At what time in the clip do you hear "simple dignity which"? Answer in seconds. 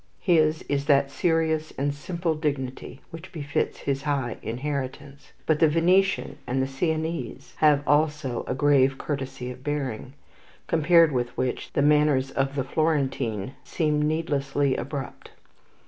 1.93-3.31